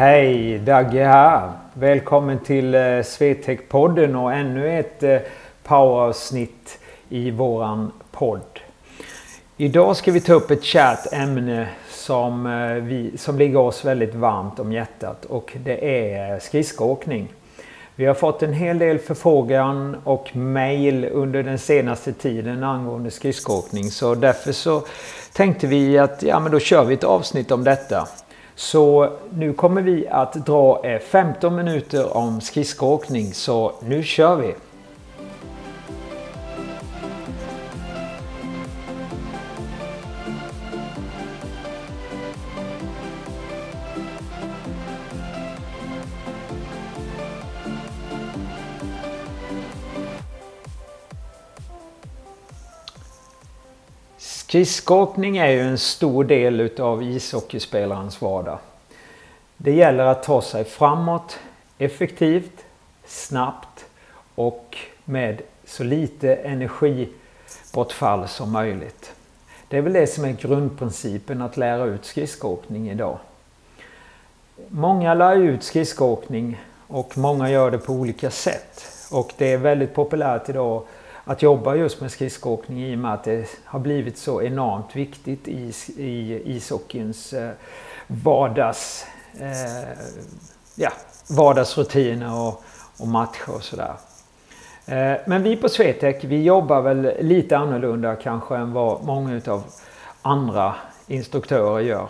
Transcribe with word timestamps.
Hej! 0.00 0.58
Dagge 0.58 1.04
här. 1.04 1.52
Välkommen 1.74 2.38
till 2.38 2.74
eh, 2.74 2.80
Swetec-podden 2.80 4.14
och 4.14 4.32
ännu 4.32 4.78
ett 4.78 5.02
eh, 5.02 5.18
poweravsnitt 5.62 6.78
i 7.08 7.30
våran 7.30 7.92
podd. 8.10 8.60
Idag 9.56 9.96
ska 9.96 10.12
vi 10.12 10.20
ta 10.20 10.32
upp 10.32 10.50
ett 10.50 10.64
kärt 10.64 11.12
ämne 11.12 11.68
som, 11.90 12.46
eh, 12.46 12.72
vi, 12.72 13.18
som 13.18 13.38
ligger 13.38 13.58
oss 13.58 13.84
väldigt 13.84 14.14
varmt 14.14 14.58
om 14.58 14.72
hjärtat 14.72 15.24
och 15.24 15.56
det 15.64 16.06
är 16.06 16.38
skridskoåkning. 16.38 17.28
Vi 17.94 18.06
har 18.06 18.14
fått 18.14 18.42
en 18.42 18.52
hel 18.52 18.78
del 18.78 18.98
förfrågan 18.98 19.96
och 20.04 20.36
mail 20.36 21.08
under 21.12 21.42
den 21.42 21.58
senaste 21.58 22.12
tiden 22.12 22.62
angående 22.62 23.10
skridskoåkning 23.10 23.90
så 23.90 24.14
därför 24.14 24.52
så 24.52 24.82
tänkte 25.32 25.66
vi 25.66 25.98
att 25.98 26.22
ja, 26.22 26.40
men 26.40 26.52
då 26.52 26.58
kör 26.58 26.84
vi 26.84 26.94
ett 26.94 27.04
avsnitt 27.04 27.50
om 27.50 27.64
detta. 27.64 28.08
Så 28.60 29.12
nu 29.30 29.52
kommer 29.52 29.82
vi 29.82 30.08
att 30.08 30.32
dra 30.32 30.80
eh, 30.84 30.98
15 30.98 31.56
minuter 31.56 32.16
om 32.16 32.40
skridskoåkning 32.40 33.34
så 33.34 33.72
nu 33.82 34.02
kör 34.02 34.36
vi! 34.36 34.54
Skridskoåkning 54.50 55.36
är 55.36 55.48
ju 55.48 55.60
en 55.60 55.78
stor 55.78 56.24
del 56.24 56.60
utav 56.60 57.02
ishockeyspelarens 57.02 58.22
vardag. 58.22 58.58
Det 59.56 59.72
gäller 59.72 60.04
att 60.04 60.22
ta 60.22 60.42
sig 60.42 60.64
framåt 60.64 61.38
effektivt, 61.78 62.64
snabbt 63.06 63.84
och 64.34 64.78
med 65.04 65.42
så 65.64 65.84
lite 65.84 66.34
energibortfall 66.34 68.28
som 68.28 68.52
möjligt. 68.52 69.12
Det 69.68 69.76
är 69.76 69.82
väl 69.82 69.92
det 69.92 70.06
som 70.06 70.24
är 70.24 70.32
grundprincipen 70.32 71.42
att 71.42 71.56
lära 71.56 71.84
ut 71.84 72.04
skridskoåkning 72.04 72.90
idag. 72.90 73.18
Många 74.68 75.14
lär 75.14 75.36
ut 75.36 75.62
skridskoåkning 75.62 76.60
och 76.86 77.18
många 77.18 77.50
gör 77.50 77.70
det 77.70 77.78
på 77.78 77.92
olika 77.92 78.30
sätt. 78.30 78.84
Och 79.10 79.32
det 79.38 79.52
är 79.52 79.58
väldigt 79.58 79.94
populärt 79.94 80.48
idag 80.48 80.82
att 81.24 81.42
jobba 81.42 81.74
just 81.74 82.00
med 82.00 82.10
skridskoåkning 82.10 82.84
i 82.84 82.94
och 82.94 82.98
med 82.98 83.14
att 83.14 83.24
det 83.24 83.46
har 83.64 83.78
blivit 83.78 84.18
så 84.18 84.42
enormt 84.42 84.96
viktigt 84.96 85.48
i, 85.48 85.72
i 85.96 86.42
ishockeyns 86.56 87.32
eh, 87.32 87.50
vardags, 88.06 89.06
eh, 89.40 89.88
ja, 90.74 90.90
vardagsrutiner 91.28 92.40
och, 92.40 92.64
och 92.98 93.08
matcher 93.08 93.54
och 93.54 93.62
sådär. 93.62 93.94
Eh, 94.86 95.16
men 95.26 95.42
vi 95.42 95.56
på 95.56 95.68
Swetec 95.68 96.24
vi 96.24 96.42
jobbar 96.42 96.80
väl 96.80 97.12
lite 97.20 97.58
annorlunda 97.58 98.16
kanske 98.16 98.56
än 98.56 98.72
vad 98.72 99.04
många 99.04 99.40
av 99.46 99.64
andra 100.22 100.74
instruktörer 101.06 101.80
gör. 101.80 102.08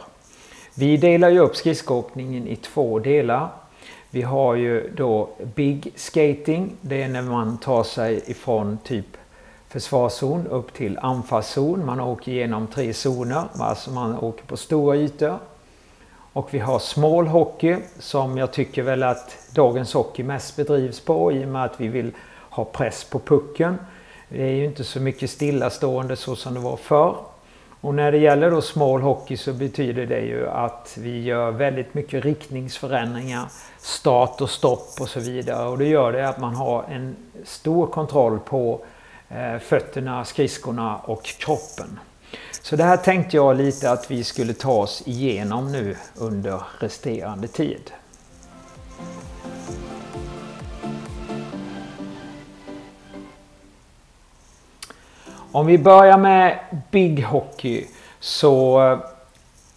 Vi 0.75 0.97
delar 0.97 1.29
ju 1.29 1.39
upp 1.39 1.57
skridskoåkningen 1.57 2.49
i 2.49 2.57
två 2.57 2.99
delar. 2.99 3.49
Vi 4.13 4.23
har 4.23 4.55
ju 4.55 4.91
då 4.97 5.29
Big 5.55 5.93
Skating. 5.97 6.77
Det 6.81 7.03
är 7.03 7.09
när 7.09 7.23
man 7.23 7.59
tar 7.59 7.83
sig 7.83 8.23
ifrån 8.27 8.79
typ 8.85 9.07
försvarszon 9.69 10.47
upp 10.47 10.75
till 10.75 10.99
anfallszon. 10.99 11.87
Man 11.87 12.01
åker 12.01 12.33
igenom 12.33 12.67
tre 12.67 12.95
zoner, 12.95 13.45
alltså 13.59 13.91
man 13.91 14.19
åker 14.19 14.45
på 14.45 14.57
stora 14.57 14.97
ytor. 14.97 15.39
Och 16.33 16.55
vi 16.55 16.59
har 16.59 16.79
Small 16.79 17.27
Hockey 17.27 17.77
som 17.99 18.39
jag 18.39 18.53
tycker 18.53 18.83
väl 18.83 19.03
att 19.03 19.37
dagens 19.55 19.95
hockey 19.95 20.23
mest 20.23 20.57
bedrivs 20.57 21.01
på 21.01 21.33
i 21.33 21.45
och 21.45 21.49
med 21.49 21.65
att 21.65 21.81
vi 21.81 21.89
vill 21.89 22.13
ha 22.51 22.65
press 22.65 23.05
på 23.05 23.19
pucken. 23.19 23.77
Det 24.29 24.43
är 24.43 24.55
ju 24.55 24.65
inte 24.65 24.85
så 24.85 25.01
mycket 25.01 25.31
stillastående 25.31 26.17
så 26.17 26.37
som 26.37 26.55
det 26.55 26.61
var 26.61 26.77
förr. 26.77 27.17
Och 27.81 27.95
när 27.95 28.13
det 28.13 28.19
gäller 28.19 28.51
då 28.51 28.61
small 28.61 29.01
hockey 29.01 29.37
så 29.37 29.53
betyder 29.53 30.07
det 30.07 30.21
ju 30.21 30.49
att 30.49 30.97
vi 31.01 31.23
gör 31.23 31.51
väldigt 31.51 31.95
mycket 31.95 32.25
riktningsförändringar, 32.25 33.49
start 33.79 34.41
och 34.41 34.51
stopp 34.51 35.01
och 35.01 35.09
så 35.09 35.21
vidare. 35.21 35.69
Och 35.69 35.79
det 35.79 35.87
gör 35.87 36.13
det 36.13 36.29
att 36.29 36.39
man 36.39 36.55
har 36.55 36.85
en 36.85 37.17
stor 37.45 37.87
kontroll 37.87 38.39
på 38.39 38.81
eh, 39.29 39.59
fötterna, 39.59 40.25
skridskorna 40.25 40.97
och 40.97 41.25
kroppen. 41.25 41.99
Så 42.63 42.77
det 42.77 42.85
här 42.85 42.97
tänkte 42.97 43.37
jag 43.37 43.57
lite 43.57 43.91
att 43.91 44.11
vi 44.11 44.25
skulle 44.25 44.55
ta 44.55 44.73
oss 44.73 45.03
igenom 45.07 45.73
nu 45.73 45.97
under 46.17 46.63
resterande 46.79 47.49
tid. 47.49 47.91
Om 55.53 55.67
vi 55.67 55.79
börjar 55.79 56.19
med 56.19 56.59
Big 56.91 57.25
Hockey 57.25 57.87
så 58.21 58.83
eh, 58.83 58.99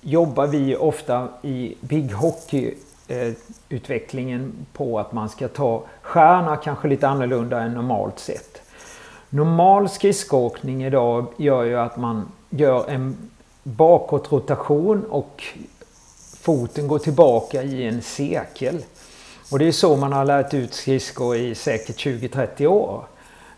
jobbar 0.01 0.47
vi 0.47 0.75
ofta 0.75 1.27
i 1.41 1.75
Big 1.81 2.13
Hockey-utvecklingen 2.13 4.41
eh, 4.41 4.47
på 4.77 4.99
att 4.99 5.13
man 5.13 5.29
ska 5.29 5.47
ta 5.47 5.83
stjärna 6.01 6.57
kanske 6.57 6.87
lite 6.87 7.07
annorlunda 7.07 7.61
än 7.61 7.73
normalt 7.73 8.19
sett. 8.19 8.61
Normal 9.29 9.89
skridskoåkning 9.89 10.83
idag 10.83 11.25
gör 11.37 11.63
ju 11.63 11.79
att 11.79 11.97
man 11.97 12.31
gör 12.49 12.89
en 12.89 13.17
bakåtrotation 13.63 15.05
och 15.09 15.43
foten 16.39 16.87
går 16.87 16.99
tillbaka 16.99 17.63
i 17.63 17.87
en 17.87 18.01
cirkel. 18.01 18.83
Och 19.51 19.59
det 19.59 19.67
är 19.67 19.71
så 19.71 19.95
man 19.95 20.13
har 20.13 20.25
lärt 20.25 20.53
ut 20.53 20.73
skridskor 20.73 21.35
i 21.35 21.55
säkert 21.55 22.05
20-30 22.05 22.67
år. 22.67 23.03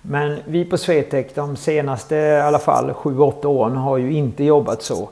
Men 0.08 0.40
vi 0.46 0.66
på 0.66 0.78
Swetec 0.78 1.34
de 1.34 1.56
senaste 1.56 2.16
i 2.16 2.42
alla 2.42 2.60
fall 2.60 2.92
7-8 2.92 3.46
åren 3.46 3.78
har 3.78 3.98
ju 3.98 4.14
inte 4.14 4.44
jobbat 4.44 4.84
så. 4.84 5.10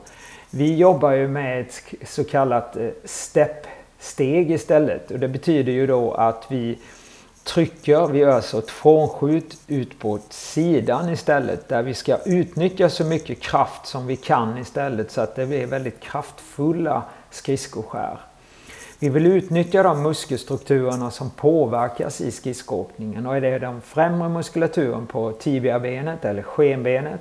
Vi 0.50 0.76
jobbar 0.76 1.10
ju 1.10 1.28
med 1.28 1.60
ett 1.60 1.82
så 2.04 2.24
kallat 2.24 2.76
eh, 2.76 2.88
step-steg 3.04 4.50
istället. 4.50 5.10
Och 5.10 5.18
det 5.18 5.28
betyder 5.28 5.72
ju 5.72 5.86
då 5.86 6.12
att 6.12 6.46
vi 6.48 6.78
trycker, 7.44 8.06
vi 8.06 8.18
gör 8.18 8.40
så 8.40 8.58
ett 8.58 8.70
frånskjut 8.70 9.58
ut 9.66 9.98
på 9.98 10.18
sidan 10.30 11.08
istället. 11.08 11.68
Där 11.68 11.82
vi 11.82 11.94
ska 11.94 12.16
utnyttja 12.26 12.88
så 12.88 13.04
mycket 13.04 13.40
kraft 13.40 13.86
som 13.86 14.06
vi 14.06 14.16
kan 14.16 14.58
istället 14.58 15.10
så 15.10 15.20
att 15.20 15.36
det 15.36 15.46
blir 15.46 15.66
väldigt 15.66 16.00
kraftfulla 16.00 17.02
skridskoskär. 17.30 18.18
Vi 19.04 19.10
vill 19.10 19.26
utnyttja 19.26 19.82
de 19.82 20.02
muskelstrukturerna 20.02 21.10
som 21.10 21.30
påverkas 21.30 22.20
i 22.20 22.30
skridskoåkningen 22.30 23.26
och 23.26 23.36
är 23.36 23.40
det 23.40 23.58
den 23.58 23.80
främre 23.80 24.28
muskulaturen 24.28 25.06
på 25.06 25.32
tibiabenet 25.32 26.24
eller 26.24 26.42
skenbenet. 26.42 27.20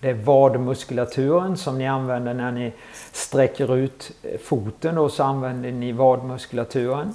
Det 0.00 0.10
är 0.10 0.14
vadmuskulaturen 0.14 1.56
som 1.56 1.78
ni 1.78 1.88
använder 1.88 2.34
när 2.34 2.52
ni 2.52 2.72
sträcker 3.12 3.76
ut 3.76 4.12
foten 4.42 4.98
och 4.98 5.10
så 5.10 5.22
använder 5.22 5.72
ni 5.72 5.92
vadmuskulaturen. 5.92 7.12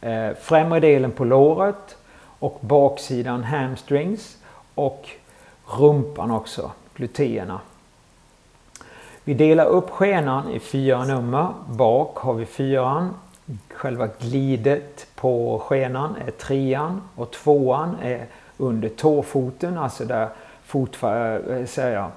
Eh, 0.00 0.30
främre 0.40 0.80
delen 0.80 1.10
på 1.10 1.24
låret 1.24 1.96
och 2.38 2.58
baksidan 2.60 3.44
hamstrings 3.44 4.36
och 4.74 5.08
rumpan 5.78 6.30
också, 6.30 6.70
gluteerna. 6.94 7.60
Vi 9.28 9.34
delar 9.34 9.66
upp 9.66 9.90
skenan 9.90 10.50
i 10.50 10.58
fyra 10.58 11.04
nummer. 11.04 11.48
Bak 11.68 12.16
har 12.16 12.34
vi 12.34 12.46
fyran. 12.46 13.14
Själva 13.70 14.08
glidet 14.18 15.06
på 15.14 15.58
skenan 15.58 16.16
är 16.26 16.30
trean 16.30 17.02
och 17.14 17.30
tvåan 17.30 17.96
är 18.02 18.26
under 18.56 18.88
tåfoten, 18.88 19.78
alltså 19.78 20.04
där 20.04 20.28
fot, 20.64 21.02
eh, 21.02 21.66
säger 21.66 21.92
jag. 21.92 22.10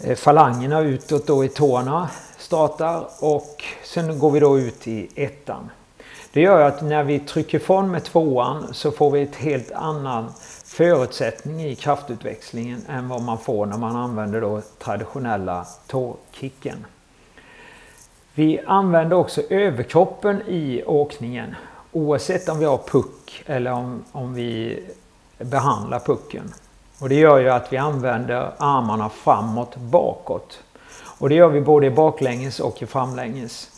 Eh, 0.00 0.16
falangerna 0.16 0.80
utåt 0.80 1.26
då 1.26 1.44
i 1.44 1.48
tårna 1.48 2.08
startar 2.38 3.04
och 3.20 3.64
sen 3.84 4.18
går 4.18 4.30
vi 4.30 4.40
då 4.40 4.58
ut 4.58 4.88
i 4.88 5.08
ettan. 5.14 5.70
Det 6.32 6.40
gör 6.40 6.60
att 6.60 6.82
när 6.82 7.04
vi 7.04 7.18
trycker 7.18 7.58
ifrån 7.58 7.90
med 7.90 8.04
tvåan 8.04 8.74
så 8.74 8.90
får 8.90 9.10
vi 9.10 9.22
ett 9.22 9.36
helt 9.36 9.72
annan 9.72 10.32
förutsättning 10.74 11.64
i 11.64 11.74
kraftutväxlingen 11.74 12.82
än 12.88 13.08
vad 13.08 13.22
man 13.22 13.38
får 13.38 13.66
när 13.66 13.78
man 13.78 13.96
använder 13.96 14.40
då 14.40 14.62
traditionella 14.78 15.66
tåkicken. 15.86 16.86
Vi 18.34 18.60
använder 18.66 19.16
också 19.16 19.42
överkroppen 19.50 20.42
i 20.48 20.82
åkningen 20.86 21.54
oavsett 21.92 22.48
om 22.48 22.58
vi 22.58 22.64
har 22.64 22.78
puck 22.78 23.42
eller 23.46 23.72
om, 23.72 24.04
om 24.12 24.34
vi 24.34 24.82
behandlar 25.38 26.00
pucken. 26.00 26.52
Och 27.00 27.08
det 27.08 27.14
gör 27.14 27.38
ju 27.38 27.48
att 27.48 27.72
vi 27.72 27.76
använder 27.76 28.52
armarna 28.58 29.08
framåt 29.08 29.76
bakåt. 29.76 30.62
Och 31.18 31.28
det 31.28 31.34
gör 31.34 31.48
vi 31.48 31.60
både 31.60 31.86
i 31.86 31.90
baklänges 31.90 32.60
och 32.60 32.82
i 32.82 32.86
framlänges. 32.86 33.73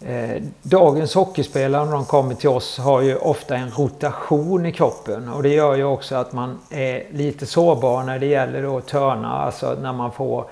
Eh, 0.00 0.42
dagens 0.62 1.14
hockeyspelare 1.14 1.84
när 1.84 1.92
de 1.92 2.04
kommer 2.04 2.34
till 2.34 2.48
oss 2.48 2.78
har 2.78 3.00
ju 3.00 3.16
ofta 3.16 3.56
en 3.56 3.70
rotation 3.70 4.66
i 4.66 4.72
kroppen 4.72 5.28
och 5.28 5.42
det 5.42 5.48
gör 5.48 5.74
ju 5.74 5.84
också 5.84 6.16
att 6.16 6.32
man 6.32 6.58
är 6.70 7.06
lite 7.10 7.46
sårbar 7.46 8.02
när 8.02 8.18
det 8.18 8.26
gäller 8.26 8.78
att 8.78 8.86
törna, 8.86 9.28
alltså 9.28 9.76
när 9.80 9.92
man 9.92 10.12
får 10.12 10.44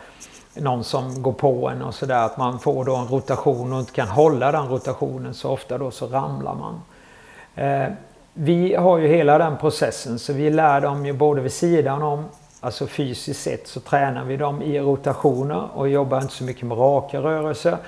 någon 0.54 0.84
som 0.84 1.22
går 1.22 1.32
på 1.32 1.68
en 1.68 1.82
och 1.82 1.94
sådär. 1.94 2.24
Att 2.26 2.36
man 2.36 2.58
får 2.58 2.84
då 2.84 2.96
en 2.96 3.08
rotation 3.08 3.72
och 3.72 3.80
inte 3.80 3.92
kan 3.92 4.08
hålla 4.08 4.52
den 4.52 4.68
rotationen 4.68 5.34
så 5.34 5.50
ofta 5.50 5.78
då 5.78 5.90
så 5.90 6.06
ramlar 6.06 6.54
man. 6.54 6.80
Eh, 7.54 7.92
vi 8.32 8.74
har 8.74 8.98
ju 8.98 9.08
hela 9.08 9.38
den 9.38 9.56
processen 9.56 10.18
så 10.18 10.32
vi 10.32 10.50
lär 10.50 10.80
dem 10.80 11.06
ju 11.06 11.12
både 11.12 11.40
vid 11.40 11.52
sidan 11.52 12.02
om, 12.02 12.24
alltså 12.60 12.86
fysiskt 12.86 13.42
sett 13.42 13.68
så 13.68 13.80
tränar 13.80 14.24
vi 14.24 14.36
dem 14.36 14.62
i 14.62 14.80
rotationer 14.80 15.68
och 15.74 15.88
jobbar 15.88 16.20
inte 16.20 16.34
så 16.34 16.44
mycket 16.44 16.66
med 16.66 16.78
raka 16.78 17.20
rörelser. 17.20 17.78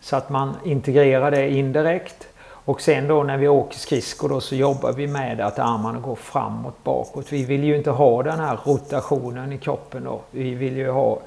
Så 0.00 0.16
att 0.16 0.30
man 0.30 0.56
integrerar 0.64 1.30
det 1.30 1.50
indirekt. 1.50 2.26
Och 2.64 2.80
sen 2.80 3.08
då 3.08 3.22
när 3.22 3.36
vi 3.36 3.48
åker 3.48 3.78
skridskor 3.78 4.28
då 4.28 4.40
så 4.40 4.54
jobbar 4.54 4.92
vi 4.92 5.06
med 5.06 5.40
att 5.40 5.58
armarna 5.58 6.00
går 6.00 6.16
framåt, 6.16 6.84
bakåt. 6.84 7.32
Vi 7.32 7.44
vill 7.44 7.64
ju 7.64 7.76
inte 7.76 7.90
ha 7.90 8.22
den 8.22 8.40
här 8.40 8.58
rotationen 8.64 9.52
i 9.52 9.58
kroppen 9.58 10.04
då. 10.04 10.20
Vi 10.30 10.54
vill 10.54 10.76
ju 10.76 10.90
ha 10.90 11.20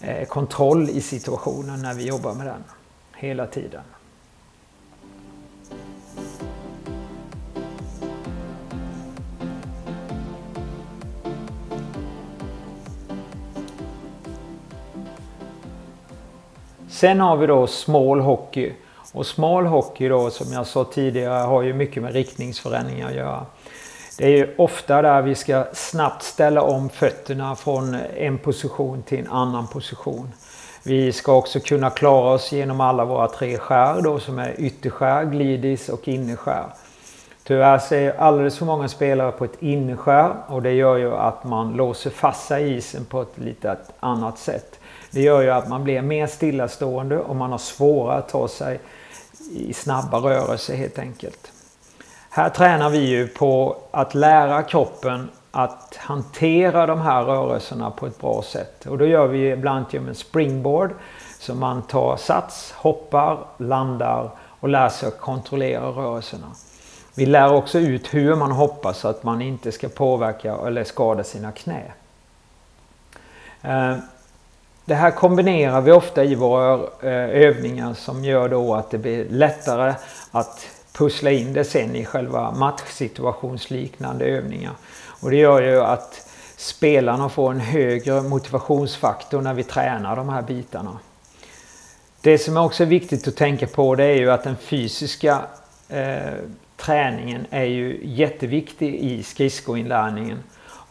eh, 0.00 0.26
kontroll 0.26 0.88
i 0.90 1.00
situationen 1.00 1.82
när 1.82 1.94
vi 1.94 2.06
jobbar 2.06 2.34
med 2.34 2.46
den. 2.46 2.64
Hela 3.16 3.46
tiden. 3.46 3.82
Sen 17.00 17.20
har 17.20 17.36
vi 17.36 17.46
då 17.46 17.66
small 17.66 18.20
hockey. 18.20 18.72
Och 19.12 19.26
small 19.26 19.66
hockey 19.66 20.08
då 20.08 20.30
som 20.30 20.52
jag 20.52 20.66
sa 20.66 20.84
tidigare 20.84 21.42
har 21.42 21.62
ju 21.62 21.72
mycket 21.72 22.02
med 22.02 22.12
riktningsförändringar 22.12 23.08
att 23.08 23.14
göra. 23.14 23.46
Det 24.18 24.24
är 24.24 24.28
ju 24.28 24.54
ofta 24.58 25.02
där 25.02 25.22
vi 25.22 25.34
ska 25.34 25.64
snabbt 25.72 26.22
ställa 26.22 26.62
om 26.62 26.88
fötterna 26.88 27.56
från 27.56 27.96
en 28.16 28.38
position 28.38 29.02
till 29.02 29.18
en 29.18 29.30
annan 29.30 29.66
position. 29.66 30.32
Vi 30.82 31.12
ska 31.12 31.32
också 31.32 31.60
kunna 31.60 31.90
klara 31.90 32.34
oss 32.34 32.52
genom 32.52 32.80
alla 32.80 33.04
våra 33.04 33.28
tre 33.28 33.58
skär 33.58 34.02
då 34.02 34.18
som 34.18 34.38
är 34.38 34.54
ytterskär, 34.58 35.24
glidis 35.24 35.88
och 35.88 36.08
innerskär. 36.08 36.64
Tyvärr 37.44 37.78
ser 37.78 38.20
alldeles 38.20 38.58
för 38.58 38.66
många 38.66 38.88
spelare 38.88 39.32
på 39.32 39.44
ett 39.44 39.62
innerskär 39.62 40.32
och 40.46 40.62
det 40.62 40.72
gör 40.72 40.96
ju 40.96 41.14
att 41.14 41.44
man 41.44 41.72
låser 41.72 42.10
fast 42.10 42.46
sig 42.46 42.64
i 42.64 42.76
isen 42.76 43.04
på 43.04 43.22
ett 43.22 43.38
lite 43.38 43.76
annat 44.00 44.38
sätt. 44.38 44.79
Det 45.10 45.22
gör 45.22 45.42
ju 45.42 45.50
att 45.50 45.68
man 45.68 45.84
blir 45.84 46.02
mer 46.02 46.26
stillastående 46.26 47.18
och 47.18 47.36
man 47.36 47.50
har 47.50 47.58
svårare 47.58 48.18
att 48.18 48.28
ta 48.28 48.48
sig 48.48 48.80
i 49.52 49.72
snabba 49.72 50.18
rörelser 50.18 50.74
helt 50.74 50.98
enkelt. 50.98 51.52
Här 52.30 52.50
tränar 52.50 52.90
vi 52.90 52.98
ju 52.98 53.28
på 53.28 53.76
att 53.90 54.14
lära 54.14 54.62
kroppen 54.62 55.30
att 55.50 55.96
hantera 55.96 56.86
de 56.86 57.00
här 57.00 57.24
rörelserna 57.24 57.90
på 57.90 58.06
ett 58.06 58.20
bra 58.20 58.42
sätt. 58.42 58.86
Och 58.86 58.98
då 58.98 59.06
gör 59.06 59.26
vi 59.26 59.50
ibland 59.50 59.84
genom 59.90 60.08
en 60.08 60.14
springboard. 60.14 60.90
Så 61.38 61.54
man 61.54 61.82
tar 61.82 62.16
sats, 62.16 62.72
hoppar, 62.76 63.38
landar 63.56 64.30
och 64.38 64.68
lär 64.68 64.88
sig 64.88 65.08
att 65.08 65.20
kontrollera 65.20 65.86
rörelserna. 65.86 66.46
Vi 67.14 67.26
lär 67.26 67.52
också 67.52 67.78
ut 67.78 68.14
hur 68.14 68.34
man 68.34 68.52
hoppar 68.52 68.92
så 68.92 69.08
att 69.08 69.22
man 69.22 69.42
inte 69.42 69.72
ska 69.72 69.88
påverka 69.88 70.56
eller 70.66 70.84
skada 70.84 71.24
sina 71.24 71.52
knä. 71.52 71.82
Eh, 73.62 73.96
det 74.90 74.96
här 74.96 75.10
kombinerar 75.10 75.80
vi 75.80 75.92
ofta 75.92 76.24
i 76.24 76.34
våra 76.34 76.74
eh, 77.02 77.42
övningar 77.42 77.94
som 77.94 78.24
gör 78.24 78.48
då 78.48 78.74
att 78.74 78.90
det 78.90 78.98
blir 78.98 79.24
lättare 79.28 79.94
att 80.30 80.66
pussla 80.92 81.30
in 81.30 81.52
det 81.52 81.64
sen 81.64 81.96
i 81.96 82.04
själva 82.04 82.50
matchsituationsliknande 82.50 84.24
övningar. 84.24 84.72
Och 85.20 85.30
det 85.30 85.36
gör 85.36 85.62
ju 85.62 85.80
att 85.80 86.28
spelarna 86.56 87.28
får 87.28 87.50
en 87.50 87.60
högre 87.60 88.22
motivationsfaktor 88.22 89.40
när 89.40 89.54
vi 89.54 89.62
tränar 89.62 90.16
de 90.16 90.28
här 90.28 90.42
bitarna. 90.42 90.98
Det 92.20 92.38
som 92.38 92.56
också 92.56 92.82
är 92.82 92.86
viktigt 92.86 93.28
att 93.28 93.36
tänka 93.36 93.66
på 93.66 93.94
det 93.94 94.04
är 94.04 94.16
ju 94.16 94.30
att 94.30 94.44
den 94.44 94.56
fysiska 94.56 95.40
eh, 95.88 96.34
träningen 96.76 97.46
är 97.50 97.64
ju 97.64 98.00
jätteviktig 98.02 98.94
i 98.94 99.22
skridskoinlärningen. 99.22 100.38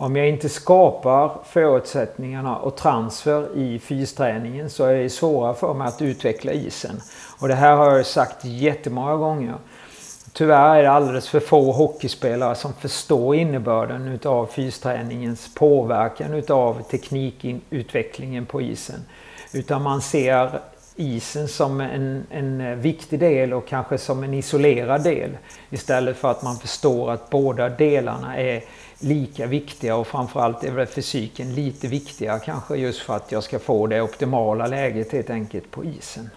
Om 0.02 0.16
jag 0.16 0.30
inte 0.30 0.50
skapar 0.50 1.32
förutsättningarna 1.46 2.58
och 2.58 2.76
transfer 2.76 3.58
i 3.58 3.80
fysträningen 3.80 4.70
så 4.70 4.86
är 4.86 4.96
det 4.96 5.10
svårare 5.10 5.54
för 5.54 5.74
mig 5.74 5.88
att 5.88 6.02
utveckla 6.02 6.52
isen. 6.52 7.02
Och 7.40 7.48
det 7.48 7.56
här 7.56 7.76
har 7.76 7.98
jag 7.98 8.06
sagt 8.06 8.46
jättemånga 8.46 9.16
gånger. 9.16 9.56
Tyvärr 10.34 10.76
är 10.76 10.84
det 10.84 10.92
alldeles 10.92 11.30
för 11.30 11.40
få 11.40 11.72
hockeyspelare 11.72 12.56
som 12.56 12.74
förstår 12.74 13.36
innebörden 13.36 14.08
utav 14.08 14.46
fysträningens 14.46 15.56
påverkan 15.56 16.34
utav 16.34 16.82
teknikutvecklingen 16.82 18.46
på 18.46 18.62
isen. 18.62 19.06
Utan 19.54 19.82
man 19.82 20.02
ser 20.02 20.60
isen 21.00 21.48
som 21.48 21.82
en, 21.82 22.28
en 22.30 22.62
eh, 22.62 22.76
viktig 22.76 23.20
del 23.20 23.54
och 23.54 23.68
kanske 23.68 23.98
som 23.98 24.24
en 24.24 24.34
isolerad 24.34 25.04
del. 25.04 25.38
Istället 25.70 26.18
för 26.18 26.32
att 26.32 26.44
man 26.44 26.56
förstår 26.56 27.12
att 27.12 27.30
båda 27.30 27.70
delarna 27.70 28.38
är 28.38 28.64
lika 29.00 29.46
viktiga 29.46 29.96
och 29.96 30.08
framförallt 30.08 30.64
är 30.64 30.72
väl 30.72 30.88
fysiken 30.88 31.56
lite 31.56 31.88
viktigare 31.88 32.40
kanske 32.40 32.76
just 32.76 33.02
för 33.02 33.16
att 33.16 33.32
jag 33.32 33.44
ska 33.44 33.60
få 33.60 33.88
det 33.88 34.02
optimala 34.02 34.68
läget 34.68 35.12
helt 35.12 35.30
enkelt 35.30 35.72
på 35.72 35.86
isen. 35.86 36.30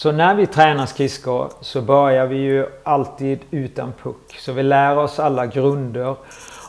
Så 0.00 0.12
när 0.12 0.34
vi 0.34 0.46
tränar 0.46 0.86
skridskor 0.86 1.50
så 1.60 1.82
börjar 1.82 2.26
vi 2.26 2.36
ju 2.36 2.66
alltid 2.82 3.38
utan 3.50 3.92
puck. 4.02 4.38
Så 4.38 4.52
vi 4.52 4.62
lär 4.62 4.98
oss 4.98 5.18
alla 5.18 5.46
grunder 5.46 6.16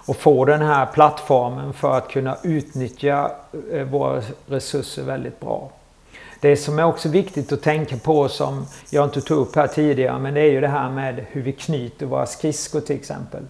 och 0.05 0.17
får 0.17 0.45
den 0.45 0.61
här 0.61 0.85
plattformen 0.85 1.73
för 1.73 1.97
att 1.97 2.09
kunna 2.09 2.37
utnyttja 2.43 3.31
eh, 3.71 3.83
våra 3.83 4.21
resurser 4.47 5.03
väldigt 5.03 5.39
bra. 5.39 5.71
Det 6.39 6.57
som 6.57 6.79
är 6.79 6.83
också 6.83 7.09
viktigt 7.09 7.51
att 7.51 7.61
tänka 7.61 7.97
på 7.97 8.29
som 8.29 8.65
jag 8.89 9.03
inte 9.03 9.21
tog 9.21 9.37
upp 9.37 9.55
här 9.55 9.67
tidigare 9.67 10.19
men 10.19 10.33
det 10.33 10.41
är 10.41 10.51
ju 10.51 10.61
det 10.61 10.67
här 10.67 10.89
med 10.89 11.25
hur 11.29 11.41
vi 11.41 11.51
knyter 11.51 12.05
våra 12.05 12.25
skridskor 12.25 12.81
till 12.81 12.95
exempel. 12.95 13.43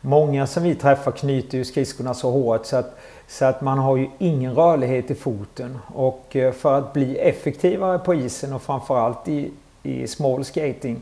Många 0.00 0.46
som 0.46 0.62
vi 0.62 0.74
träffar 0.74 1.12
knyter 1.12 1.58
ju 1.58 1.64
skridskorna 1.64 2.14
så 2.14 2.30
hårt 2.30 2.66
så 2.66 2.76
att, 2.76 2.98
så 3.28 3.44
att 3.44 3.60
man 3.60 3.78
har 3.78 3.96
ju 3.96 4.08
ingen 4.18 4.54
rörlighet 4.54 5.10
i 5.10 5.14
foten. 5.14 5.78
Och 5.94 6.36
eh, 6.36 6.52
för 6.52 6.78
att 6.78 6.92
bli 6.92 7.18
effektivare 7.18 7.98
på 7.98 8.14
isen 8.14 8.52
och 8.52 8.62
framförallt 8.62 9.28
i, 9.28 9.50
i 9.82 10.06
small 10.06 10.44
skating 10.44 11.00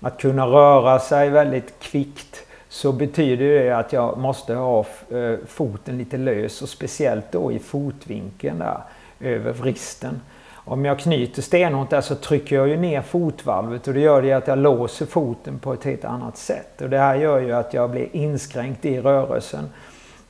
att 0.00 0.20
kunna 0.20 0.46
röra 0.46 0.98
sig 0.98 1.30
väldigt 1.30 1.78
kvickt 1.78 2.46
så 2.68 2.92
betyder 2.92 3.46
det 3.46 3.70
att 3.70 3.92
jag 3.92 4.18
måste 4.18 4.54
ha 4.54 4.78
eh, 5.10 5.34
foten 5.46 5.98
lite 5.98 6.16
lös 6.16 6.62
och 6.62 6.68
speciellt 6.68 7.32
då 7.32 7.52
i 7.52 7.58
fotvinkeln 7.58 8.58
där 8.58 8.80
över 9.20 9.52
vristen. 9.52 10.20
Om 10.54 10.84
jag 10.84 10.98
knyter 10.98 11.42
stenhårt 11.42 11.90
där 11.90 12.00
så 12.00 12.14
trycker 12.14 12.56
jag 12.56 12.68
ju 12.68 12.76
ner 12.76 13.02
fotvalvet 13.02 13.88
och 13.88 13.94
det 13.94 14.00
gör 14.00 14.22
det 14.22 14.32
att 14.32 14.48
jag 14.48 14.58
låser 14.58 15.06
foten 15.06 15.58
på 15.58 15.72
ett 15.72 15.84
helt 15.84 16.04
annat 16.04 16.36
sätt. 16.36 16.82
Och 16.82 16.90
det 16.90 16.98
här 16.98 17.14
gör 17.14 17.40
ju 17.40 17.52
att 17.52 17.74
jag 17.74 17.90
blir 17.90 18.08
inskränkt 18.12 18.84
i 18.84 19.00
rörelsen. 19.00 19.68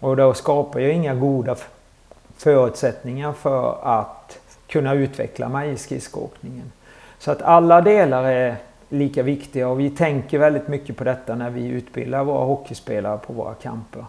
Och 0.01 0.17
då 0.17 0.35
skapar 0.35 0.81
jag 0.81 0.93
inga 0.93 1.15
goda 1.15 1.57
förutsättningar 2.37 3.33
för 3.33 3.79
att 3.83 4.39
kunna 4.67 4.95
utveckla 4.95 5.49
mig 5.49 5.71
i 5.71 5.77
skridskoåkningen. 5.77 6.73
Så 7.19 7.31
att 7.31 7.43
alla 7.43 7.81
delar 7.81 8.25
är 8.25 8.57
lika 8.89 9.23
viktiga 9.23 9.69
och 9.69 9.81
vi 9.81 9.91
tänker 9.91 10.39
väldigt 10.39 10.69
mycket 10.69 10.97
på 10.97 11.05
detta 11.05 11.35
när 11.35 11.51
vi 11.51 11.67
utbildar 11.67 12.25
våra 12.25 12.45
hockeyspelare 12.45 13.19
på 13.27 13.33
våra 13.33 13.55
kamper. 13.55 14.05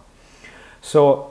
Så 0.80 1.26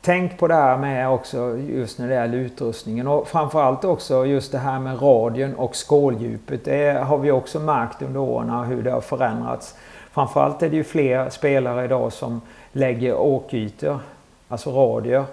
tänk 0.00 0.38
på 0.38 0.48
det 0.48 0.54
här 0.54 0.76
med 0.76 1.10
också 1.10 1.58
just 1.58 1.98
när 1.98 2.08
det 2.08 2.14
gäller 2.14 2.38
utrustningen 2.38 3.08
och 3.08 3.28
framförallt 3.28 3.84
också 3.84 4.26
just 4.26 4.52
det 4.52 4.58
här 4.58 4.78
med 4.78 5.02
radien 5.02 5.54
och 5.54 5.76
skåldjupet. 5.76 6.64
Det 6.64 7.04
har 7.04 7.18
vi 7.18 7.30
också 7.30 7.60
märkt 7.60 8.02
under 8.02 8.20
åren 8.20 8.50
hur 8.50 8.82
det 8.82 8.90
har 8.90 9.00
förändrats. 9.00 9.74
Framförallt 10.12 10.62
är 10.62 10.70
det 10.70 10.76
ju 10.76 10.84
fler 10.84 11.30
spelare 11.30 11.84
idag 11.84 12.12
som 12.12 12.40
lägger 12.72 13.14
åkytor, 13.18 13.98
alltså 14.48 14.70
radier, 14.70 15.24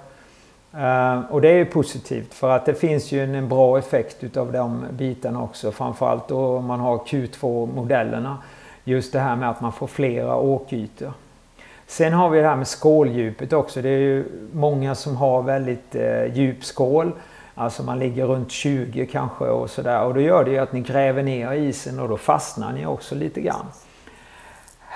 eh, 0.73 1.19
och 1.29 1.41
det 1.41 1.49
är 1.49 1.55
ju 1.55 1.65
positivt 1.65 2.33
för 2.33 2.49
att 2.49 2.65
det 2.65 2.73
finns 2.73 3.11
ju 3.11 3.35
en, 3.35 3.49
bra 3.49 3.77
effekt 3.77 4.23
utav 4.23 4.51
de 4.51 4.85
bitarna 4.91 5.43
också. 5.43 5.71
Framförallt 5.71 6.27
då 6.27 6.57
om 6.57 6.65
man 6.65 6.79
har 6.79 6.97
Q2-modellerna. 6.97 8.37
Just 8.83 9.13
det 9.13 9.19
här 9.19 9.35
med 9.35 9.49
att 9.49 9.61
man 9.61 9.71
får 9.71 9.87
flera 9.87 10.37
åkytor. 10.37 11.13
Sen 11.87 12.13
har 12.13 12.29
vi 12.29 12.39
det 12.41 12.47
här 12.47 12.55
med 12.55 12.67
skåldjupet 12.67 13.53
också. 13.53 13.81
Det 13.81 13.89
är 13.89 13.99
ju 13.99 14.25
många 14.51 14.95
som 14.95 15.15
har 15.15 15.41
väldigt 15.41 15.95
eh, 15.95 16.35
djup 16.35 16.65
skål. 16.65 17.11
Alltså 17.55 17.83
man 17.83 17.99
ligger 17.99 18.25
runt 18.25 18.51
20 18.51 19.05
kanske 19.05 19.45
och 19.45 19.69
sådär. 19.69 20.03
Och 20.03 20.13
då 20.13 20.21
gör 20.21 20.43
det 20.43 20.51
ju 20.51 20.57
att 20.57 20.73
ni 20.73 20.81
gräver 20.81 21.23
ner 21.23 21.53
isen 21.53 21.99
och 21.99 22.09
då 22.09 22.17
fastnar 22.17 22.73
ni 22.73 22.85
också 22.85 23.15
lite 23.15 23.41
grann. 23.41 23.65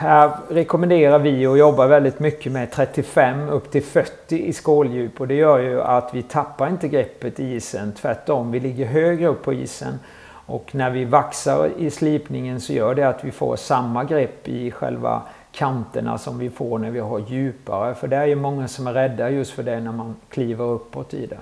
Här 0.02 0.32
rekommenderar 0.50 1.20
vi 1.20 1.46
att 1.46 1.58
jobba 1.58 1.88
väldigt 1.88 2.20
mycket 2.20 2.52
med 2.52 2.72
35 2.72 3.50
upp 3.50 3.72
till 3.72 3.84
40 3.84 4.38
i 4.38 4.54
skåldjup 4.54 5.22
och 5.22 5.28
det 5.28 5.34
gör 5.34 5.60
ju 5.60 5.82
att 5.82 6.10
vi 6.14 6.24
tappar 6.24 6.68
inte 6.70 6.88
greppet 6.88 7.40
i 7.40 7.56
isen. 7.56 7.94
Tvärtom, 7.94 8.52
vi 8.52 8.60
ligger 8.60 8.86
högre 8.86 9.28
upp 9.28 9.44
på 9.44 9.54
isen. 9.54 10.00
Och 10.46 10.76
när 10.76 10.90
vi 10.90 11.06
vaxar 11.06 11.70
i 11.78 11.90
slipningen 11.90 12.62
så 12.62 12.74
gör 12.74 12.96
det 12.96 13.04
att 13.08 13.24
vi 13.24 13.32
får 13.32 13.56
samma 13.56 14.04
grepp 14.04 14.48
i 14.48 14.72
själva 14.72 15.22
kanterna 15.52 16.18
som 16.18 16.40
vi 16.40 16.50
får 16.50 16.80
när 16.80 16.92
vi 16.92 17.00
har 17.00 17.20
djupare. 17.20 17.96
För 17.96 18.08
det 18.08 18.16
är 18.16 18.26
ju 18.26 18.36
många 18.36 18.68
som 18.68 18.88
är 18.88 18.94
rädda 18.94 19.30
just 19.30 19.52
för 19.52 19.64
det 19.64 19.80
när 19.80 19.92
man 19.92 20.16
kliver 20.30 20.66
uppåt 20.66 21.14
i 21.14 21.26
det. 21.26 21.40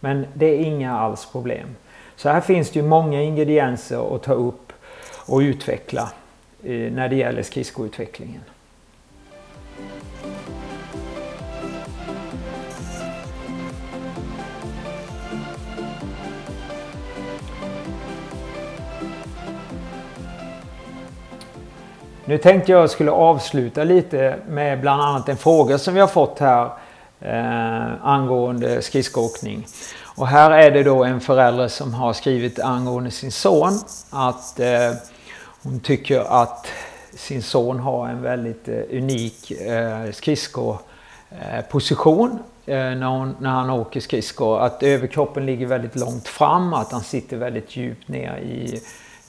Men 0.00 0.26
det 0.34 0.46
är 0.46 0.58
inga 0.58 0.98
alls 0.98 1.28
problem. 1.32 1.68
Så 2.16 2.28
här 2.28 2.40
finns 2.40 2.70
det 2.70 2.78
ju 2.78 2.86
många 2.86 3.22
ingredienser 3.22 4.14
att 4.14 4.22
ta 4.22 4.32
upp 4.32 4.72
och 5.26 5.38
utveckla 5.38 6.12
Eh, 6.66 6.92
när 6.92 7.08
det 7.08 7.16
gäller 7.16 7.42
skridskoutvecklingen. 7.42 8.40
Nu 22.24 22.38
tänkte 22.38 22.72
jag 22.72 22.90
skulle 22.90 23.10
avsluta 23.10 23.84
lite 23.84 24.36
med 24.48 24.80
bland 24.80 25.02
annat 25.02 25.28
en 25.28 25.36
fråga 25.36 25.78
som 25.78 25.94
vi 25.94 26.00
har 26.00 26.08
fått 26.08 26.38
här 26.38 26.70
eh, 27.20 28.06
angående 28.06 28.82
skridskoåkning. 28.82 29.66
Och 30.16 30.26
här 30.26 30.50
är 30.50 30.70
det 30.70 30.82
då 30.82 31.04
en 31.04 31.20
förälder 31.20 31.68
som 31.68 31.94
har 31.94 32.12
skrivit 32.12 32.60
angående 32.60 33.10
sin 33.10 33.32
son 33.32 33.78
att 34.10 34.60
eh, 34.60 34.92
hon 35.66 35.80
tycker 35.80 36.42
att 36.42 36.66
sin 37.14 37.42
son 37.42 37.80
har 37.80 38.08
en 38.08 38.22
väldigt 38.22 38.68
eh, 38.68 38.80
unik 38.90 39.50
eh, 39.50 40.10
skridskoposition 40.12 42.38
eh, 42.66 42.76
när, 42.76 42.94
när, 42.94 43.32
när 43.40 43.50
han 43.50 43.70
åker 43.70 44.00
skridskor. 44.00 44.60
Att 44.60 44.82
överkroppen 44.82 45.46
ligger 45.46 45.66
väldigt 45.66 45.96
långt 45.96 46.28
fram, 46.28 46.74
att 46.74 46.92
han 46.92 47.00
sitter 47.00 47.36
väldigt 47.36 47.76
djupt 47.76 48.08
ner 48.08 48.38
i, 48.38 48.80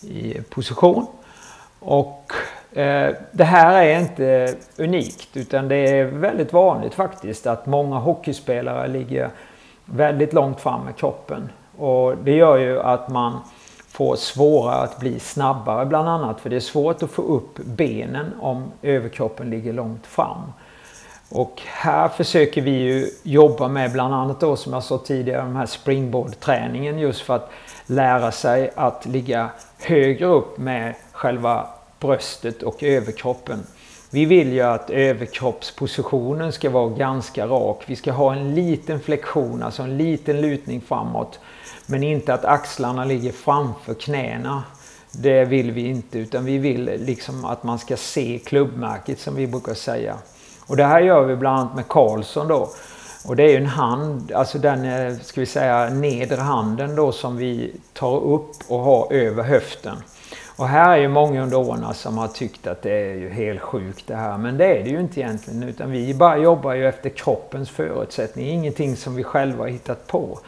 i 0.01 0.41
position. 0.50 1.06
Och 1.79 2.34
Eh, 2.77 3.15
det 3.32 3.44
här 3.44 3.84
är 3.84 4.00
inte 4.00 4.56
unikt 4.77 5.38
utan 5.38 5.67
det 5.67 5.75
är 5.75 6.06
väldigt 6.06 6.53
vanligt 6.53 6.94
faktiskt 6.94 7.48
att 7.48 7.65
många 7.65 7.96
hockeyspelare 7.96 8.88
ligger 8.88 9.29
väldigt 9.86 10.34
långt 10.34 10.62
fram 10.62 10.86
med 10.86 10.96
kroppen. 10.96 11.50
Och 11.77 12.17
det 12.17 12.32
gör 12.32 12.58
ju 12.58 12.79
att 12.79 13.10
man 13.10 13.39
får 13.98 14.16
svårare 14.16 14.84
att 14.84 15.00
bli 15.00 15.20
snabbare 15.20 15.86
bland 15.86 16.10
annat 16.10 16.42
för 16.42 16.50
det 16.50 16.56
är 16.56 16.60
svårt 16.60 17.04
att 17.04 17.12
få 17.12 17.22
upp 17.22 17.58
benen 17.58 18.34
om 18.42 18.72
överkroppen 18.82 19.50
ligger 19.50 19.74
långt 19.74 20.08
fram. 20.08 20.42
Och 21.30 21.62
här 21.66 22.08
försöker 22.08 22.62
vi 22.62 22.72
ju 22.72 23.10
jobba 23.24 23.68
med 23.68 23.92
bland 23.92 24.13
annat 24.13 24.39
då 24.39 24.56
som 24.56 24.74
jag 24.74 24.84
sa 24.84 24.98
tidigare 24.98 25.42
den 25.42 25.56
här 25.56 25.66
springboardträningen 25.66 27.00
just 27.00 27.22
för 27.22 27.36
att 27.36 27.51
lära 27.86 28.32
sig 28.32 28.72
att 28.75 29.06
ligga 29.06 29.50
högre 29.80 30.25
upp 30.25 30.58
med 30.58 30.96
själva 31.12 31.68
bröstet 32.00 32.63
och 32.63 32.84
överkroppen. 32.84 33.60
Vi 34.10 34.25
vill 34.25 34.54
ju 34.54 34.62
att 34.62 34.89
överkroppspositionen 34.89 36.51
ska 36.51 36.70
vara 36.70 36.89
ganska 36.89 37.48
rak. 37.48 37.84
Vi 37.86 37.96
ska 37.96 38.12
ha 38.12 38.34
en 38.34 38.56
liten 38.56 39.00
flexion, 39.00 39.63
alltså 39.63 39.84
en 39.84 39.98
liten 39.98 40.42
lutning 40.42 40.82
framåt. 40.82 41.39
Men 41.89 42.03
inte 42.03 42.34
att 42.34 42.46
axlarna 42.46 43.06
ligger 43.06 43.32
framför 43.32 43.94
knäna. 43.94 44.63
Det 45.12 45.46
vill 45.46 45.72
vi 45.72 45.88
inte 45.88 46.20
utan 46.20 46.46
vi 46.46 46.58
vill 46.58 46.84
liksom 46.84 47.46
att 47.46 47.63
man 47.63 47.79
ska 47.79 47.98
se 47.98 48.39
klubbmärket 48.46 49.20
som 49.20 49.36
vi 49.36 49.48
brukar 49.48 49.74
säga. 49.74 50.15
Och 50.67 50.77
det 50.77 50.84
här 50.84 51.00
gör 51.00 51.25
vi 51.25 51.36
bland 51.36 51.60
annat 51.60 51.75
med 51.75 51.88
Karlsson 51.88 52.48
då. 52.48 52.70
Och 53.25 53.36
det 53.36 53.44
är 53.44 53.50
ju 53.50 53.58
en 53.58 53.65
hand, 53.65 54.32
alltså 54.32 54.58
den 54.58 54.86
eh, 54.86 55.17
ska 55.17 55.41
vi 55.41 55.46
säga 55.46 55.89
nedre 55.89 56.41
handen 56.41 56.96
då 56.96 57.12
som 57.12 57.38
vi 57.38 57.75
tar 57.94 58.24
upp 58.24 58.51
och 58.67 58.79
har 58.79 59.13
över 59.13 59.44
höften. 59.44 59.98
Och 60.58 60.67
här 60.67 60.98
är 60.98 60.98
ju 60.98 61.08
många 61.08 61.44
under 61.44 61.58
åren 61.58 61.94
som 61.94 62.17
har 62.17 62.27
tyckt 62.27 62.67
att 62.67 62.82
det 62.82 62.91
är 62.91 63.15
ju 63.15 63.29
helt 63.29 63.62
sjukt 63.62 64.08
det 64.08 64.15
här. 64.15 64.38
Men 64.38 64.58
det 64.58 64.65
är 64.65 64.84
det 64.84 64.89
ju 64.89 65.00
inte 65.00 65.20
egentligen. 65.20 65.63
Utan 65.63 65.91
vi 65.91 66.13
bara 66.13 66.38
jobbar 66.38 66.74
ju 66.74 66.88
efter 66.88 67.10
kroppens 67.10 67.70
förutsättningar. 67.70 68.53
Ingenting 68.53 68.96
som 68.96 69.15
vi 69.15 69.24
själva 69.24 69.63
har 69.63 69.70
hittat 69.70 70.08
på. 70.08 70.39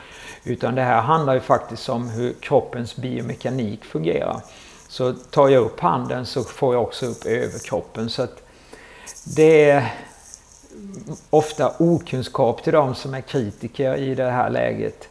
Utan 0.44 0.76
det 0.76 0.82
här 0.82 1.02
handlar 1.02 1.34
ju 1.34 1.40
faktiskt 1.40 1.90
om 1.90 2.10
hur 2.10 2.34
kroppens 2.34 2.96
biomekanik 2.96 3.86
fungerar. 3.86 4.42
Så 4.88 5.14
tar 5.14 5.50
jag 5.50 5.64
upp 5.64 5.80
handen 5.80 6.26
så 6.26 6.44
får 6.44 6.76
jag 6.76 6.84
också 6.84 7.06
upp 7.06 7.26
överkroppen. 7.26 8.10
Så 8.10 8.22
att 8.22 8.42
det 9.36 9.70
är 9.70 9.94
ofta 11.30 11.74
okunskap 11.80 12.64
till 12.64 12.74
de 12.74 12.96
som 12.96 13.14
är 13.14 13.22
kritiker 13.22 13.96
i 13.96 14.16
det 14.16 14.32
här 14.32 14.50
läget. 14.50 15.08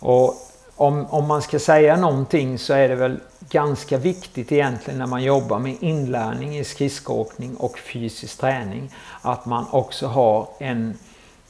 Och 0.00 0.34
om, 0.76 1.06
om 1.06 1.26
man 1.26 1.42
ska 1.42 1.58
säga 1.58 1.96
någonting 1.96 2.58
så 2.58 2.72
är 2.72 2.88
det 2.88 2.94
väl 2.94 3.20
ganska 3.50 3.98
viktigt 3.98 4.52
egentligen 4.52 4.98
när 4.98 5.06
man 5.06 5.22
jobbar 5.22 5.58
med 5.58 5.76
inlärning 5.80 6.58
i 6.58 6.64
skridskoåkning 6.64 7.56
och 7.56 7.78
fysisk 7.78 8.38
träning 8.38 8.90
att 9.22 9.46
man 9.46 9.66
också 9.70 10.06
har 10.06 10.48
en 10.58 10.98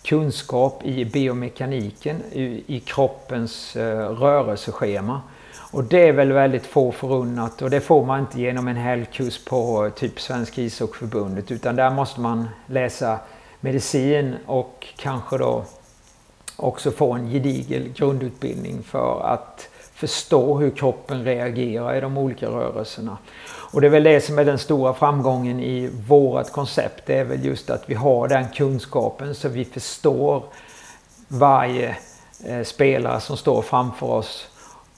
kunskap 0.05 0.85
i 0.85 1.05
biomekaniken, 1.05 2.23
i, 2.33 2.65
i 2.67 2.81
kroppens 2.81 3.77
eh, 3.77 4.11
rörelseschema. 4.11 5.21
Och 5.73 5.85
det 5.85 6.09
är 6.09 6.13
väl 6.13 6.33
väldigt 6.33 6.67
få 6.67 6.93
förunnat 6.93 7.63
och 7.63 7.71
det 7.71 7.81
får 7.81 8.05
man 8.05 8.21
inte 8.21 8.41
genom 8.41 8.69
en 8.69 8.77
helgkurs 8.77 9.45
på 9.45 9.87
eh, 9.87 9.93
typ 9.93 10.21
Svenska 10.21 10.61
ishockeyförbundet 10.61 11.51
utan 11.51 11.77
där 11.77 11.91
måste 11.91 12.21
man 12.21 12.49
läsa 12.67 13.19
medicin 13.61 14.35
och 14.47 14.87
kanske 14.97 15.39
då 15.39 15.65
också 16.57 16.91
få 16.91 17.13
en 17.13 17.31
gedigen 17.31 17.93
grundutbildning 17.97 18.83
för 18.83 19.21
att 19.25 19.69
förstå 19.95 20.59
hur 20.59 20.71
kroppen 20.71 21.25
reagerar 21.25 21.97
i 21.97 22.01
de 22.01 22.19
olika 22.19 22.47
rörelserna. 22.47 23.19
Och 23.75 23.81
det 23.81 23.87
är 23.87 23.91
väl 23.91 24.03
det 24.03 24.21
som 24.21 24.39
är 24.39 24.45
den 24.45 24.59
stora 24.59 24.95
framgången 24.95 25.61
i 25.61 25.91
vårt 26.09 26.53
koncept. 26.53 27.03
Det 27.07 27.19
är 27.19 27.25
väl 27.25 27.45
just 27.45 27.71
att 27.71 27.83
vi 27.87 27.95
har 27.95 28.29
den 28.29 28.49
kunskapen 28.49 29.35
så 29.35 29.49
vi 29.49 29.65
förstår 29.65 30.43
varje 31.29 31.97
eh, 32.45 32.63
spelare 32.63 33.21
som 33.21 33.37
står 33.37 33.63
framför 33.63 34.07
oss. 34.07 34.49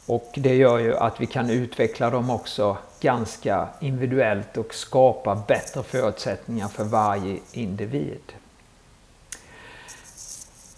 Och 0.06 0.32
det 0.34 0.54
gör 0.54 0.78
ju 0.78 0.96
att 0.96 1.20
vi 1.20 1.26
kan 1.26 1.50
utveckla 1.50 2.10
dem 2.10 2.30
också 2.30 2.76
ganska 3.00 3.68
individuellt 3.80 4.56
och 4.56 4.74
skapa 4.74 5.42
bättre 5.48 5.82
förutsättningar 5.82 6.68
för 6.68 6.84
varje 6.84 7.38
individ. 7.52 8.32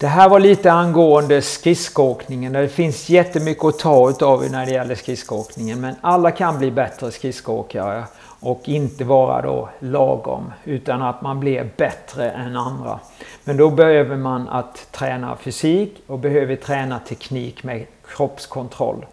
Det 0.00 0.06
här 0.06 0.28
var 0.28 0.40
lite 0.40 0.72
angående 0.72 1.42
skridskoåkningen. 1.42 2.52
Det 2.52 2.68
finns 2.68 3.08
jättemycket 3.08 3.64
att 3.64 3.78
ta 3.78 4.10
utav 4.10 4.50
när 4.50 4.66
det 4.66 4.72
gäller 4.72 4.94
skridskoåkningen. 4.94 5.80
Men 5.80 5.94
alla 6.00 6.30
kan 6.30 6.58
bli 6.58 6.70
bättre 6.70 7.10
skridskoåkare 7.10 8.04
och 8.40 8.60
inte 8.64 9.04
vara 9.04 9.42
då 9.42 9.68
lagom 9.78 10.52
utan 10.64 11.02
att 11.02 11.22
man 11.22 11.40
blir 11.40 11.70
bättre 11.76 12.30
än 12.30 12.56
andra. 12.56 13.00
Men 13.44 13.56
då 13.56 13.70
behöver 13.70 14.16
man 14.16 14.48
att 14.48 14.92
träna 14.92 15.36
fysik 15.36 16.02
och 16.06 16.18
behöver 16.18 16.56
träna 16.56 16.98
teknik 16.98 17.64
med 17.64 17.86
kroppskontroll. 18.08 19.06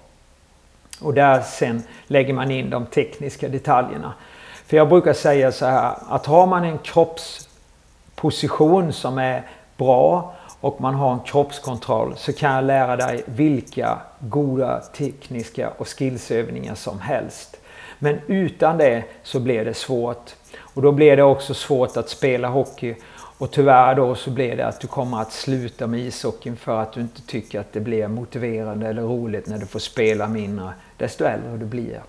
Och 1.01 1.13
där 1.13 1.42
sen 1.42 1.84
lägger 2.08 2.34
man 2.34 2.51
in 2.51 2.70
de 2.70 2.86
tekniska 2.86 3.48
detaljerna. 3.48 4.13
För 4.65 4.77
jag 4.77 4.89
brukar 4.89 5.13
säga 5.13 5.51
så 5.51 5.65
här 5.65 5.96
att 6.10 6.25
har 6.25 6.48
man 6.48 6.63
en 6.63 6.77
kroppsposition 6.77 8.94
som 8.94 9.18
är 9.18 9.44
bra 9.77 10.35
och 10.62 10.82
man 10.82 10.96
har 10.96 11.14
en 11.14 11.20
kroppskontroll 11.20 12.14
så 12.18 12.34
kan 12.34 12.56
jag 12.56 12.64
lära 12.64 12.96
dig 12.96 13.24
vilka 13.26 13.98
goda 14.20 14.80
tekniska 14.80 15.70
och 15.78 15.88
skillsövningar 15.88 16.76
som 16.76 17.00
helst. 17.00 17.58
Men 18.00 18.20
utan 18.28 18.78
det 18.78 19.04
så 19.24 19.40
blir 19.40 19.66
det 19.66 19.74
svårt. 19.74 20.32
Och 20.60 20.82
då 20.82 20.92
blir 20.92 21.18
det 21.18 21.24
också 21.24 21.54
svårt 21.54 21.98
att 21.98 22.10
spela 22.10 22.48
hockey. 22.48 22.96
Och 23.38 23.52
tyvärr 23.52 23.96
då 23.96 24.16
så 24.16 24.32
blir 24.32 24.56
det 24.56 24.68
att 24.68 24.82
du 24.82 24.88
kommer 24.88 25.22
att 25.22 25.32
sluta 25.32 25.88
med 25.88 26.00
ishockeyn 26.00 26.58
för 26.58 26.82
att 26.82 26.94
du 26.94 27.02
inte 27.02 27.22
tycker 27.22 27.60
att 27.60 27.74
det 27.74 27.80
blir 27.80 28.08
motiverande 28.08 28.88
eller 28.88 29.02
roligt 29.02 29.48
när 29.48 29.58
du 29.58 29.66
får 29.66 29.80
spela 29.80 30.28
mindre 30.28 30.74
desto 30.98 31.24
äldre 31.24 31.58
du 31.58 31.66
blir. 31.66 32.02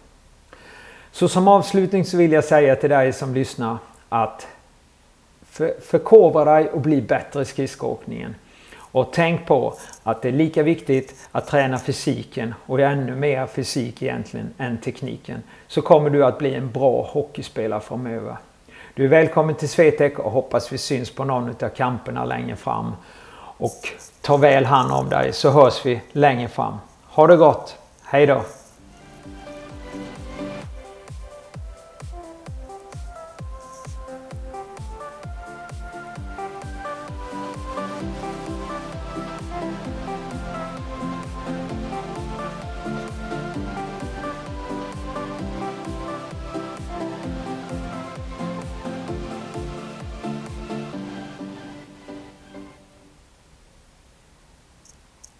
Så 1.12 1.28
som 1.28 1.48
avslutning 1.48 2.04
så 2.04 2.16
vill 2.16 2.32
jag 2.32 2.44
säga 2.44 2.76
till 2.76 2.90
dig 2.90 3.12
som 3.12 3.34
lyssnar 3.34 3.78
att 4.08 4.46
för, 5.56 5.74
förkovra 5.80 6.44
dig 6.44 6.68
och 6.68 6.80
bli 6.80 7.02
bättre 7.02 7.42
i 7.42 7.44
skridskoåkningen. 7.44 8.34
Och 8.78 9.12
tänk 9.12 9.46
på 9.46 9.74
att 10.02 10.22
det 10.22 10.28
är 10.28 10.32
lika 10.32 10.62
viktigt 10.62 11.28
att 11.32 11.46
träna 11.46 11.78
fysiken 11.78 12.54
och 12.66 12.80
ännu 12.80 13.14
mer 13.14 13.46
fysik 13.46 14.02
egentligen 14.02 14.54
än 14.58 14.78
tekniken. 14.78 15.42
Så 15.66 15.82
kommer 15.82 16.10
du 16.10 16.24
att 16.24 16.38
bli 16.38 16.54
en 16.54 16.70
bra 16.70 17.02
hockeyspelare 17.02 17.80
framöver. 17.80 18.36
Du 18.94 19.04
är 19.04 19.08
välkommen 19.08 19.54
till 19.54 19.68
Swetec 19.68 20.18
och 20.18 20.30
hoppas 20.30 20.72
vi 20.72 20.78
syns 20.78 21.10
på 21.10 21.24
någon 21.24 21.48
av 21.48 21.68
kamperna 21.68 22.24
längre 22.24 22.56
fram. 22.56 22.92
Och 23.58 23.88
ta 24.20 24.36
väl 24.36 24.64
hand 24.64 24.92
om 24.92 25.08
dig 25.08 25.32
så 25.32 25.50
hörs 25.50 25.86
vi 25.86 26.00
längre 26.12 26.48
fram. 26.48 26.76
Ha 27.06 27.26
det 27.26 27.36
gott! 27.36 27.78
Hej 28.04 28.26
då! 28.26 28.42